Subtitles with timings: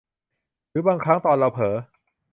[0.69, 1.75] หรือบางครั้งตอนเราเผลอ